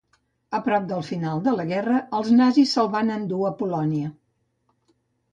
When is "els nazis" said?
2.19-2.73